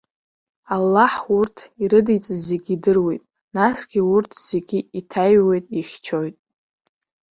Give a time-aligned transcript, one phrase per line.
[0.75, 3.23] Аллаҳ урҭ ирыдиҵаз зегьы идыруеит,
[3.55, 6.35] насгьы урҭ зегьы иҭаиҩуеит, ихьчоит.